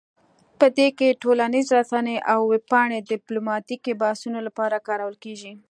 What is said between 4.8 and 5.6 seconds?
کارول کیږي